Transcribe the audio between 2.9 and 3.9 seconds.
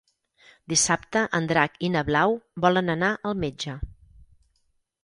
anar al metge.